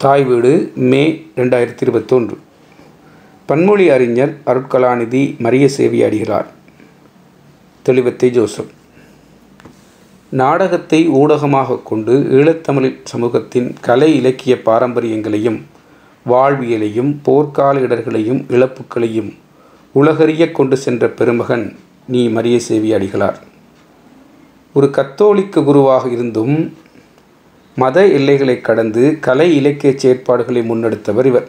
[0.00, 1.00] தாய் வீடு மே
[1.36, 2.38] ரெண்டாயிரத்தி இருபத்தொன்று
[3.48, 5.98] பன்மொழி அறிஞர் அருட்கலாநிதி மரிய சேவி
[7.82, 8.70] தெளிவத்தை ஜோசப்.
[10.32, 15.66] நாடகத்தை ஊடகமாக கொண்டு ஈழத்தமிழ் சமூகத்தின் கலை இலக்கிய பாரம்பரியங்களையும்
[16.26, 19.36] வாழ்வியலையும் போர்க்கால இடர்களையும் இழப்புக்களையும்
[19.92, 21.76] உலகறிய கொண்டு சென்ற பெருமகன்
[22.06, 23.40] நீ மரிய சேவி அடிகளார்
[24.72, 26.56] ஒரு கத்தோலிக்க குருவாக இருந்தும்
[27.76, 31.48] மத எல்லைகளை கடந்து கலை இலக்கிய செயற்பாடுகளை முன்னெடுத்தவர் இவர்.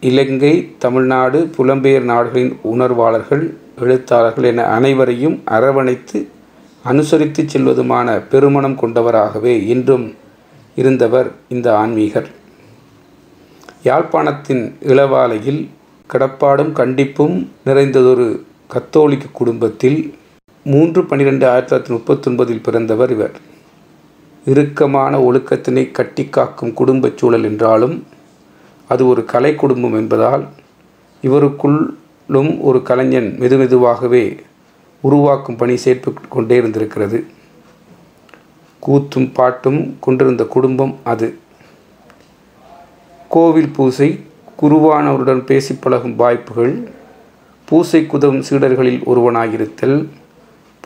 [0.00, 6.28] இலங்கை தமிழ்நாடு புலம்பெயர் நாடுகளின் உணர்வாளர்கள் எழுத்தாளர்கள் என அனைவரையும் அரவணைத்து
[6.84, 10.14] அனுசரித்து செல்வதுமான பெருமணம் கொண்டவராகவே இன்றும்
[10.74, 12.28] இருந்தவர் இந்த ஆன்மீகர்.
[13.84, 15.68] யாழ்ப்பாணத்தின் இளவாலையில்
[16.10, 20.14] கடப்பாடும் கண்டிப்பும் நிறைந்ததொரு கத்தோலிக்க குடும்பத்தில்
[20.62, 23.36] மூன்று பன்னிரெண்டு ஆயிரத்தி தொள்ளாயிரத்தி முப்பத்தொன்பதில் பிறந்தவர் இவர்.
[24.44, 28.06] இறுக்கமான ஒழுக்கத்தினை கட்டி காக்கும் குடும்பச் சூழல் என்றாலும்
[28.88, 30.48] அது ஒரு கலை குடும்பம் என்பதால்
[31.22, 34.38] இவருக்குள்ளும் ஒரு கலைஞன் மெதுமெதுவாகவே
[35.00, 37.24] உருவாக்கும் பணி சேர்ப்பு கொண்டே இருந்திருக்கிறது.
[38.86, 41.38] கூத்தும் பாட்டும் கொண்டிருந்த குடும்பம் அது.
[43.28, 44.24] கோவில் பூசை
[44.62, 46.90] குருவானவருடன் பேசி பழகும் வாய்ப்புகள்
[47.64, 50.08] பூசை குதவும் சீடர்களில் ஒருவனாகிருத்தல்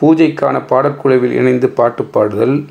[0.00, 2.66] பூஜைக்கான பாடற்குழுவில் இணைந்து பாட்டு பாடுதல்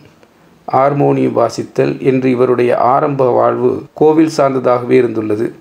[0.72, 5.52] ஹார்மோனியம் வாசித்தல் என்று இவருடைய ஆரம்ப வாழ்வு கோவில் சார்ந்ததாகவே இருந்துள்ளது.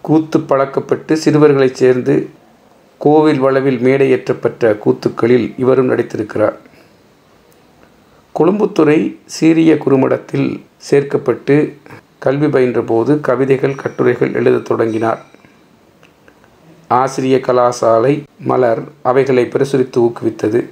[0.00, 2.28] கூத்து பழக்கப்பட்டு சிறுவர்களைச் சேர்ந்து
[2.98, 6.56] கோவில் வளவில் மேடையேற்றப்பட்ட கூத்துக்களில் இவரும் நடித்திருக்கிறார்.
[8.38, 11.72] கொழும்புத்துறை சீரிய குறுமடத்தில் சேர்க்கப்பட்டு
[12.18, 15.24] கல்வி பயின்றபோது கவிதைகள் கட்டுரைகள் எழுதத் தொடங்கினார்.
[16.88, 20.68] ஆசிரிய கலாசாலை மலர் அவைகளை பிரசுரித்து ஊக்குவித்தது.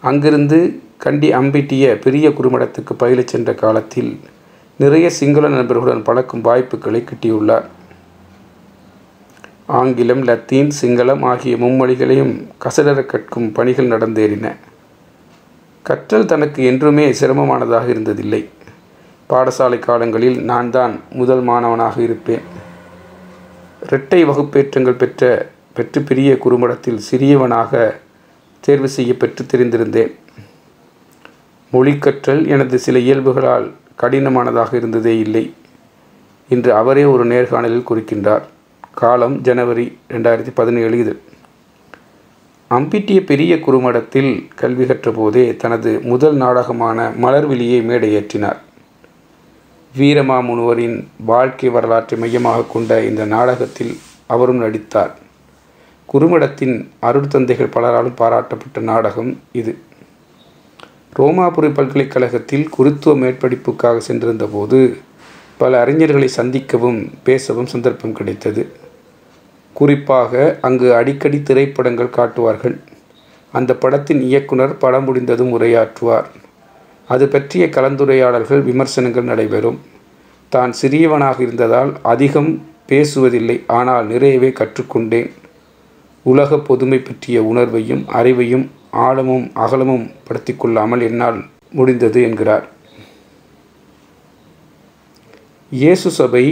[0.00, 4.20] அங்கிருந்து கண்டி அம்பிட்டிய பெரிய குறுமடத்துக்கு பயில சென்ற காலத்தில்
[4.78, 7.64] நிறைய சிங்கள நண்பர்களுடன் பழக்கும் வாய்ப்புகளை கிட்டியுள்ளார்.
[9.66, 14.56] ஆங்கிலம் லத்தீன் சிங்களம் ஆகிய மும்மொழிகளையும் கசடர கற்கும் பணிகள் நடந்தேறின.
[15.82, 18.44] கற்றல் தனக்கு என்றுமே சிரமமானதாக இருந்ததில்லை.
[19.28, 22.40] பாடசாலை காலங்களில் நான் தான் முதல் மாணவனாக இருப்பேன்.
[23.82, 28.00] இரட்டை வகுப்பேற்றங்கள் பெற்ற பெற்று பெரிய குறுமடத்தில் சிறியவனாக
[28.60, 30.12] தேர்வு செய்ய பெற்று தெரிந்திருந்தேன்.
[31.70, 35.54] மொழி கற்றல் எனது சில இயல்புகளால் கடினமானதாக இருந்ததே இல்லை
[36.48, 38.42] என்று அவரே ஒரு நேர்காணலில் குறிக்கின்றார்.
[38.94, 41.20] காலம் ஜனவரி ரெண்டாயிரத்தி பதினேழு இது.
[42.70, 48.56] அம்பிட்டிய பெரிய குறுமடத்தில் கல்வி கற்றபோதே தனது முதல் நாடகமான மலர்விழியை மேடையேற்றினார்.
[49.96, 53.96] வீரமாமுனுவரின் வாழ்க்கை வரலாற்றை மையமாக கொண்ட இந்த நாடகத்தில்
[54.26, 55.18] அவரும் நடித்தார்.
[56.12, 59.78] குறுமடத்தின் அருட்தந்தைகள் பலராலும் பாராட்டப்பட்ட நாடகம் இது.
[61.18, 64.96] ரோமாபுரி பல்கலைக்கழகத்தில் குருத்துவ மேற்படிப்புக்காக சென்றிருந்த போது
[65.58, 68.72] பல அறிஞர்களை சந்திக்கவும் பேசவும் சந்தர்ப்பம் கிடைத்தது.
[69.72, 72.76] குறிப்பாக அங்கு அடிக்கடி திரைப்படங்கள் காட்டுவார்கள்.
[73.52, 76.24] அந்த படத்தின் இயக்குனர் படம் முடிந்ததும் உரையாற்றுவார்.
[77.08, 79.80] அது பற்றிய கலந்துரையாடல்கள் விமர்சனங்கள் நடைபெறும்.
[80.48, 83.64] தான் சிறியவனாக இருந்ததால் அதிகம் பேசுவதில்லை.
[83.66, 85.30] ஆனால் நிறையவே கற்றுக்கொண்டேன்.
[86.30, 88.64] உலக பொதுமை பற்றிய உணர்வையும் அறிவையும்
[89.06, 91.38] ஆழமும் அகலமும் படுத்தி கொள்ளாமல் என்னால்
[91.78, 92.64] முடிந்தது என்கிறார்.
[95.72, 96.44] இயேசு சபை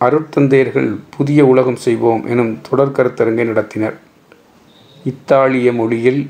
[0.00, 3.96] அருட்தந்தையர்கள் புதிய உலகம் செய்வோம் எனும் தொடர் கருத்தரங்கை நடத்தினர்.
[5.10, 6.22] இத்தாலிய மொழியில்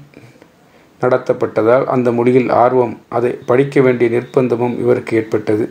[1.01, 5.67] நடத்தப்பட்டதால் அந்த மொழியில் ஆர்வம் அதை படிக்க வேண்டிய நிர்பந்தமும் இவருக்கு ஏற்பட்டது.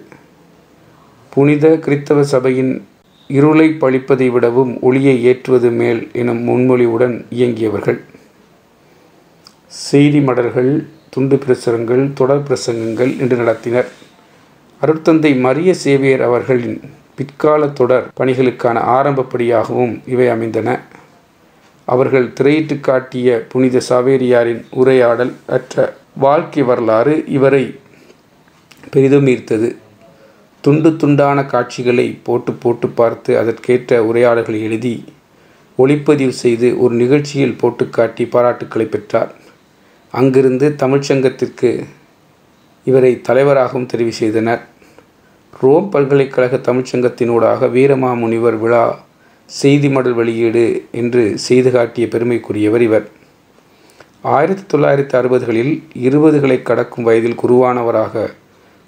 [1.34, 2.74] புனித கிறித்தவ சபையின்
[3.32, 8.00] இருளை பழிப்பதை விடவும் ஒளியை ஏற்றுவது மேல் எனும் முன்மொழிவுடன் இயங்கியவர்கள்.
[9.66, 10.72] செய்தி மடல்கள்
[11.10, 13.90] துண்டு பிரசுரங்கள் தொடர் பிரசங்கங்கள் என்று நடத்தினர்.
[14.82, 16.80] அருட்தந்தை மரிய சேவியர் அவர்களின்
[17.16, 20.82] பிற்கால தொடர் பணிகளுக்கான ஆரம்பப்படியாகவும் இவை அமைந்தன.
[21.86, 27.76] அவர்கள் திரையிட்டு காட்டிய புனித சாவேரியாரின் உரையாடல் அற்ற வாழ்க்கை வரலாறு இவரை
[28.92, 29.76] பெரிதும் ஈர்த்தது.
[30.64, 35.04] துண்டு துண்டான காட்சிகளை போட்டு போட்டு பார்த்து அதற்கேற்ற உரையாடல்களை எழுதி
[35.78, 39.32] ஒளிப்பதிவு செய்து ஒரு நிகழ்ச்சியில் போட்டு காட்டி பாராட்டுக்களை பெற்றார்.
[40.14, 41.70] அங்கிருந்து தமிழ்ச்சங்கத்திற்கு
[42.84, 44.62] இவரை தலைவராகவும் தெரிவு செய்தனர்.
[45.62, 48.84] ரோம் பல்கலைக்கழக தமிழ்ச்சங்கத்தினூடாக வீரமாமுனிவர் விழா
[49.46, 53.08] செய்தி மடல் வெளியீடு என்று செய்து காட்டிய பெருமைக்குரியவர் இவர்.
[54.22, 55.74] ஆயிரத்தி தொள்ளாயிரத்தி அறுபதுகளில்
[56.08, 58.28] இருபதுகளை கடக்கும் வயதில் குருவானவராக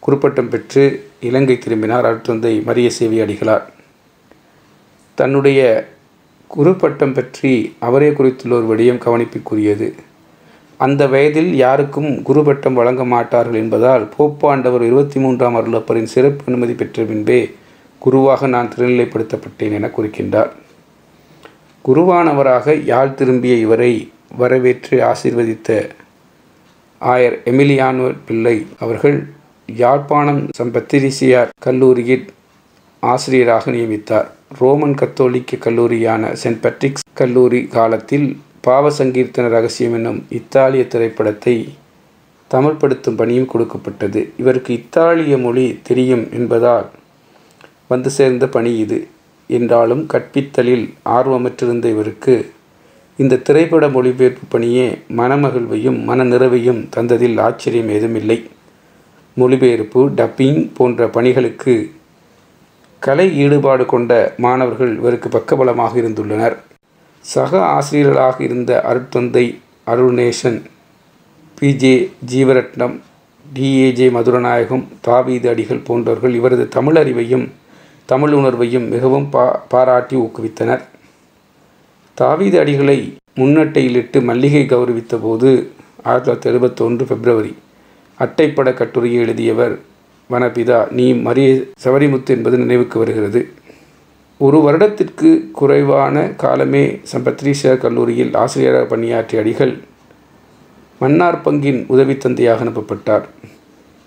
[0.03, 0.83] குறுப்பட்டம் பெற்று
[1.29, 2.05] இலங்கை திரும்பினார்.
[2.09, 3.65] அருட்தந்தை மரிய சேவி அடிகளார்
[5.17, 5.59] தன்னுடைய
[6.51, 9.87] குறுப்பட்டம் பற்றி அவரே குறித்துள்ள ஒரு விடயம் கவனிப்புக்குரியது.
[10.79, 17.39] அந்த வயதில் யாருக்கும் குருபட்டம் வழங்க மாட்டார்கள் என்பதால் போப்பாண்டவர் இருபத்தி மூன்றாம் அருளப்பரின் சிறப்பு அனுமதி பெற்ற பின்பே
[18.01, 20.51] குருவாக நான் திருநிலைப்படுத்தப்பட்டேன் என குறிக்கின்றார்
[21.85, 23.91] குருவானவராக யாழ் திரும்பிய இவரை
[24.37, 25.69] வரவேற்று ஆசீர்வதித்த
[27.01, 29.17] ஆயர் எமிலியானோ பிள்ளை அவர்கள்
[29.77, 32.25] யாழ்ப்பாணம் சம்பத்திரிசியார் கல்லூரியில்
[32.99, 34.27] ஆசிரியராக நியமித்தார்.
[34.59, 41.73] ரோமன் கத்தோலிக்க கல்லூரியான சென்ட் பேட்ரிக்ஸ் கல்லூரி காலத்தில் பாவ சங்கீர்த்தன ரகசியம் என்னும் இத்தாலிய திரைப்படத்தை
[42.51, 44.31] தமிழ்படுத்தும் பணியும் கொடுக்கப்பட்டது.
[44.37, 46.89] இவருக்கு இத்தாலிய மொழி தெரியும் என்பதால்
[47.87, 49.07] வந்து சேர்ந்த பணி இது.
[49.47, 52.51] என்றாலும் கற்பித்தலில் ஆர்வமற்றிருந்த இவருக்கு
[53.17, 58.37] இந்த திரைப்பட மொழிபெயர்ப்பு பணியே மனமகிழ்வையும் மன நிறைவையும் தந்ததில் ஆச்சரியம் ஏதுமில்லை.
[59.37, 61.75] மொழிபெயர்ப்பு டப்பிங் போன்ற பணிகளுக்கு
[62.99, 66.55] கலை ஈடுபாடு கொண்ட மாணவர்கள் இவருக்கு பக்கபலமாக இருந்துள்ளனர்.
[67.25, 69.45] சக ஆசிரியர்களாக இருந்த அருட்தந்தை
[69.91, 70.59] அருள்நேசன்
[71.57, 71.95] பிஜே
[72.31, 72.95] ஜீவரட்னம்
[73.45, 77.47] டிஏஜே மதுரநாயகம் தாவீது அடிகள் போன்றவர்கள் இவரது தமிழறிவையும்
[78.05, 80.83] தமிழ் உணர்வையும் மிகவும் பா பாராட்டி ஊக்குவித்தனர்.
[82.17, 82.97] தாவீது அடிகளை
[83.39, 85.49] முன்னட்டையிலிட்டு மல்லிகை கௌரவித்த போது
[86.03, 87.53] ஆயிரத்தி தொள்ளாயிரத்தி எழுபத்தொன்று பிப்ரவரி
[88.23, 89.75] அட்டைப்பட கட்டுரையை எழுதியவர்
[90.31, 90.79] வனபிதா.
[90.91, 91.47] நீ மரிய
[91.83, 93.41] சவரிமுத்து என்பது நினைவுக்கு வருகிறது.
[94.37, 99.73] ஒரு வருடத்திற்கு குறைவான காலமே சம்பத்ரீஷா கல்லூரியில் ஆசிரியராக பணியாற்றிய அடிகள்
[100.99, 103.25] மன்னார் பங்கின் உதவி தந்தையாக அனுப்பப்பட்டார்.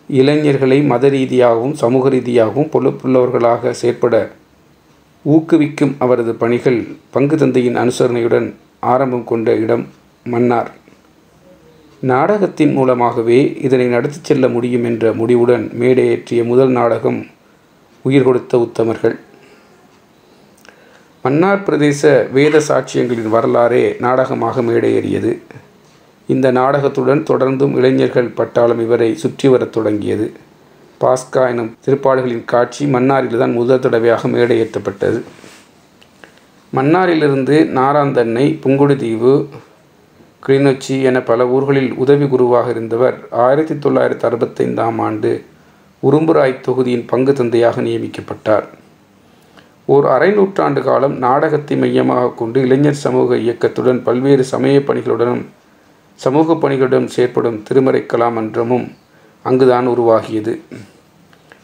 [0.09, 4.17] இளைஞர்களை மத ரீதியாகவும் சமூக ரீதியாகவும் பொறுப்புள்ளவர்களாக செயற்பட
[5.35, 8.49] ஊக்குவிக்கும் அவரது பணிகள் பங்கு தந்தையின் அனுசரணையுடன்
[8.81, 9.85] ஆரம்பம் கொண்ட இடம்
[10.25, 10.71] மன்னார்.
[12.11, 17.27] நாடகத்தின் மூலமாகவே இதனை நடத்திச் செல்ல முடியும் என்ற முடிவுடன் மேடையேற்றிய முதல் நாடகம்
[18.03, 19.17] உயிர் கொடுத்த உத்தமர்கள்.
[21.23, 25.39] மன்னார் பிரதேச வேத சாட்சியங்களின் வரலாறே நாடகமாக மேடையேறியது.
[26.27, 30.33] இந்த நாடகத்துடன் தொடர்ந்தும் இளைஞர்கள் பட்டாளம் இவரை சுற்றி வரத் தொடங்கியது.
[31.01, 35.21] பாஸ்கா எனும் திருப்பாடுகளின் காட்சி மன்னாரில்தான் முதல் தடவையாக மேடையேற்றப்பட்டது.
[36.75, 39.47] மன்னாரிலிருந்து நாராந்தன்னை புங்குடுதீவு
[40.45, 45.31] கிளிநொச்சி என பல ஊர்களில் உதவி குருவாக இருந்தவர் ஆயிரத்தி தொள்ளாயிரத்தி அறுபத்தைந்தாம் ஆண்டு
[46.03, 48.67] உரும்புராய் தொகுதியின் பங்கு தந்தையாக நியமிக்கப்பட்டார்.
[49.95, 55.45] ஓர் அரை நூற்றாண்டு காலம் நாடகத்தை மையமாக கொண்டு இளைஞர் சமூக இயக்கத்துடன் பல்வேறு சமய பணிகளுடனும்
[56.19, 58.87] சமூக பணிகளுடன் செயற்படும் திருமறை கலாமன்றமும்
[59.43, 60.55] அங்குதான் உருவாகியது.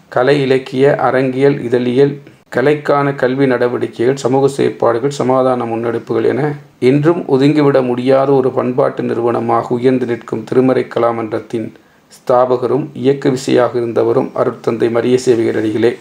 [0.08, 2.14] கலை இலக்கிய அரங்கியல் இதழியல்
[2.52, 10.06] கலைக்கான கல்வி நடவடிக்கைகள் சமூக செயற்பாடுகள் சமாதான முன்னெடுப்புகள் என என்றும் ஒதுங்கிவிட முடியாத ஒரு பண்பாட்டு நிறுவனமாக உயர்ந்து
[10.06, 11.72] நிற்கும் திருமறை கலாமன்றத்தின்
[12.12, 15.98] ஸ்தாபகரும் இயக்க விசையாக இருந்தவரும் அருட்தந்தை மரிய சேவிகர் அடிகளே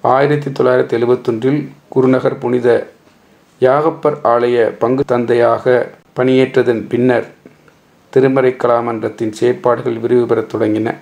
[0.00, 2.68] ஆயிரத்தி தொள்ளாயிரத்தி எழுபத்தொன்றில் குருநகர் புனித
[3.60, 7.28] யாகப்பர் ஆலய பங்கு தந்தையாக பணியேற்றதன் பின்னர்
[8.10, 10.96] திருமறை கலாமன்றத்தின் செயற்பாடுகள் விரிவு பெறத் தொடங்கின.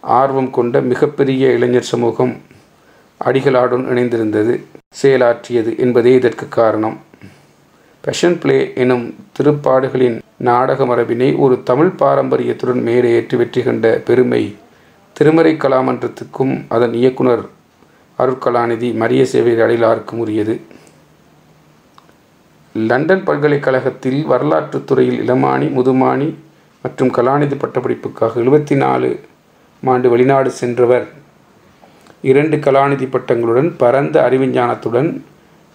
[0.00, 2.34] ஆர்வம் கொண்ட மிகப்பெரிய இளைஞர் சமூகம்
[3.24, 4.60] அடிகளாடுடன் இணைந்திருந்தது
[5.02, 7.00] செயலாற்றியது என்பதே இதற்கு காரணம்.
[8.04, 14.56] பெஷன் பிளே எனும் திருப்பாடுகளின் நாடக மரபினை ஒரு தமிழ் பாரம்பரியத்துடன் மேடையேற்றி வெற்றி கண்ட பெருமை
[15.12, 17.44] திருமறை கலாமன்றத்துக்கும் அதன் இயக்குனர்
[18.18, 20.60] அருட்கலாநிதி மரிய சேவை அடையிலாருக்கும் உரியது.
[22.72, 26.34] லண்டன் பல்கலைக்கழகத்தில் வரலாற்றுத் துறையில் இளமானி முதுமானி
[26.82, 29.20] மற்றும் கலாநிதி பட்டப்படிப்புக்காக எழுபத்தி நாலு
[29.84, 31.08] ஆண்டு வெளிநாடு சென்றவர்
[32.22, 35.20] இரண்டு கலாநிதி பட்டங்களுடன் பரந்த அறிவிஞ்ஞானத்துடன்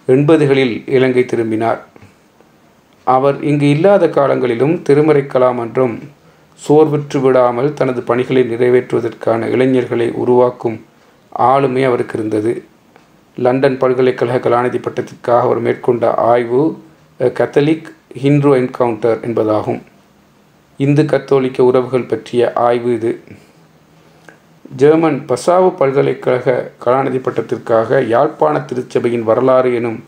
[0.08, 1.84] எண்பதுகளில் இலங்கை திரும்பினார்.
[3.04, 5.26] அவர் இங்கு இல்லாத காலங்களிலும் திருமறை
[5.58, 6.00] என்றும்
[6.68, 10.84] சோர்வுற்று விடாமல் தனது பணிகளை நிறைவேற்றுவதற்கான இளைஞர்களை உருவாக்கும்
[11.30, 12.64] ஆளுமை அவருக்கு இருந்தது.
[13.36, 16.82] லண்டன் பல்கலைக்கழக கலாநிதி பட்டத்திற்காக அவர் மேற்கொண்ட ஆய்வு
[17.18, 17.88] கத்தலிக்
[18.22, 19.82] ஹிந்ரு என்கவுண்டர் என்பதாகும்.
[20.76, 23.20] இந்து கத்தோலிக்க உறவுகள் பற்றிய ஆய்வு இது.
[24.64, 26.52] ஜெர்மன் பசாவு பல்கலைக்கழக
[26.84, 29.98] கலாநிதி பட்டத்திற்காக யாழ்ப்பாண திருச்சபையின் வரலாறு எனும்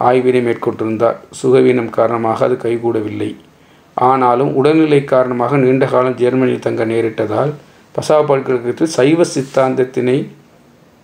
[0.00, 1.18] ஆய்வினை மேற்கொண்டிருந்தார்.
[1.40, 3.30] சுகவீனம் காரணமாக அது கைகூடவில்லை.
[3.96, 7.52] ஆனாலும் உடல்நிலை காரணமாக நீண்ட காலம் ஜெர்மனியில் தங்க நேரிட்டதால்
[7.94, 10.18] பசாவு பல்கலைக்கழகத்தில் சைவ சித்தாந்தத்தினை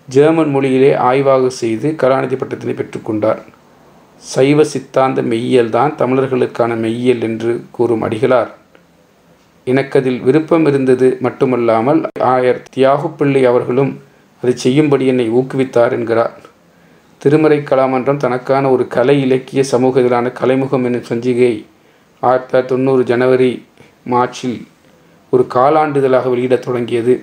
[0.09, 3.41] ஜெர்மன் மொழியிலே ஆய்வாக செய்து கலாநிதி பட்டத்தினை பெற்றுக்கொண்டார்
[4.23, 8.51] சைவ சித்தாந்த மெய்யியல் தான் தமிழர்களுக்கான மெய்யியல் என்று கூறும் அடிகளார்.
[9.67, 14.03] எனக்கதில் விருப்பம் இருந்தது மட்டுமல்லாமல் ஆயர் தியாகுப்பிள்ளை அவர்களும்
[14.43, 16.35] அதை செய்யும்படி என்னை ஊக்குவித்தார் என்கிறார்.
[17.19, 21.65] திருமறை கலாமன்றம் தனக்கான ஒரு கலை இலக்கிய சமூக இதழான கலைமுகம் என்னும் சஞ்சிகை
[22.21, 23.65] ஆயிரத்தி தொள்ளாயிரத்தி தொண்ணூறு ஜனவரி
[24.05, 24.67] மார்ச்சில்
[25.31, 27.23] ஒரு காலாண்டுதலாக வெளியிடத் தொடங்கியது.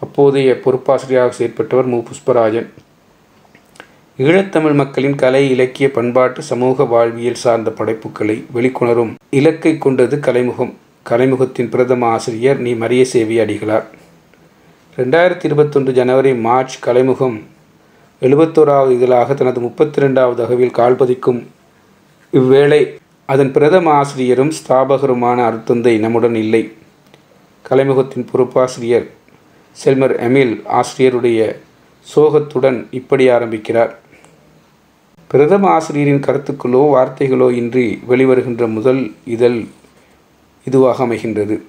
[0.00, 1.96] அப்போதைய பொறுப்பாசிரியராக செயற்பட்டவர் மு.
[1.96, 2.68] புஷ்பராஜன்.
[4.18, 10.74] ஈழத்தமிழ் மக்களின் கலை இலக்கிய பண்பாட்டு சமூக வாழ்வியல் சார்ந்த படைப்புகளை வெளிக்கொணரும் இலக்கை கொண்டது கலைமுகம்.
[11.08, 13.84] கலைமுகத்தின் பிரதம ஆசிரியர் நீ மரிய சேவி அடிகளார்.
[14.98, 17.36] ரெண்டாயிரத்தி இருபத்தொன்று ஜனவரி மார்ச் கலைமுகம்
[18.22, 21.40] எழுபத்தோராவது இதழாக தனது முப்பத்தி ரெண்டாவது அகவில் கால்பதிக்கும்
[22.32, 22.80] இவ்வேளை
[23.26, 26.62] அதன் பிரதம ஆசிரியரும் ஸ்தாபகருமான அருத்தந்தை நம்முடன் இல்லை.
[27.70, 29.08] கலைமுகத்தின் பொறுப்பாசிரியர்
[29.76, 31.40] செல்மர் எமில் ஆசிரியருடைய
[32.06, 33.92] சோகத்துடன் இப்படி ஆரம்பிக்கிறார்.
[35.30, 39.02] பிரதம ஆசிரியரின் கருத்துக்களோ வார்த்தைகளோ இன்றி வெளிவருகின்ற முதல்
[39.36, 39.60] இதழ்
[40.64, 41.62] இதுவாக அமைகின்றது.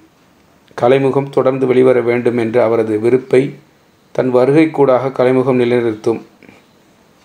[0.80, 3.54] கலைமுகம் தொடர்ந்து வெளிவர வேண்டும் என்ற அவரது விருப்பை
[4.12, 6.22] தன் வருகை கூடாக கலைமுகம் நிலைநிறுத்தும்.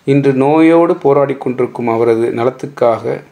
[0.04, 3.22] இன்று நோயோடு போராடி கொண்டிருக்கும் அவரது நலத்துக்காக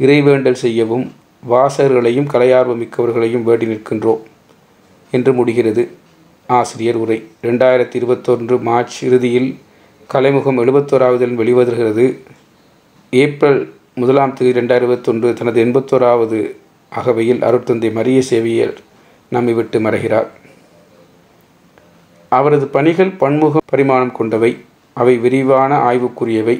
[0.00, 1.12] இறைவேண்டல் செய்யவும்
[1.50, 4.20] வாசகர்களையும் கலையார்வம் மிக்கவர்களையும் வேண்டி நிற்கின்றோம்
[5.10, 5.88] என்று முடிகிறது.
[6.46, 7.26] ஆசிரியர் உரை.
[7.42, 9.58] ரெண்டாயிரத்தி இருபத்தொன்று மார்ச் இறுதியில்
[10.12, 12.18] கலைமுகம் எழுபத்தோராவதில் வெளிவருகிறது.
[13.10, 16.54] ஏப்ரல் முதலாம் தேதி ரெண்டாயிரத்தி இருபத்தொன்று தனது எண்பத்தோராவது
[16.92, 18.74] அகவையில் அருட்தந்தை மரிய சேவியர்
[19.28, 20.28] நம்மை விட்டு மறைகிறார்.
[22.28, 24.56] அவரது பணிகள் பன்முக பரிமாணம் கொண்டவை.
[24.92, 26.56] அவை விரிவான ஆய்வுக்குரியவை.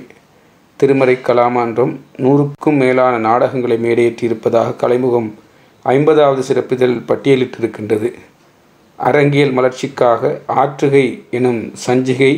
[0.77, 5.31] திருமறை கலாமான்றம் நூறுக்கும் மேலான நாடகங்களை மேடையேற்றியிருப்பதாக கலைமுகம்
[5.83, 8.11] ஐம்பதாவது சிறப்பிதழ் பட்டியலிட்டிருக்கின்றது.
[8.97, 12.33] அரங்கியல் மலர்ச்சிக்காக ஆற்றுகை எனும் சஞ்சிகை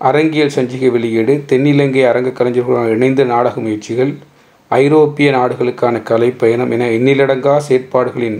[0.00, 4.12] அரங்கியல் சஞ்சிகை வெளியீடு தென்னிலங்கை அரங்க கலைஞர்களுடன் இணைந்த நாடக முயற்சிகள்
[4.82, 8.38] ஐரோப்பிய நாடுகளுக்கான கலை பயணம் என எண்ணிலடங்கா செயற்பாடுகளின்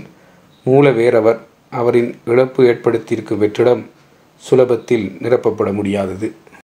[0.67, 1.41] மூல வேறவர்
[1.81, 3.83] அவரின் இழப்பு ஏற்படுத்தியிருக்கும் வெற்றிடம்
[4.43, 6.29] சுலபத்தில் நிரப்பப்பட முடியாதது.